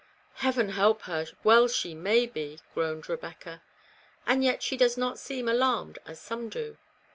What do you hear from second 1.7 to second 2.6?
may be,"